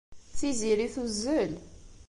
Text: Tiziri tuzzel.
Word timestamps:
Tiziri 0.37 0.87
tuzzel. 0.93 1.53